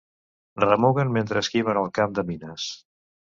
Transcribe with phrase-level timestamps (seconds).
[0.63, 2.67] Remuguen mentre esquiven el camp de mines.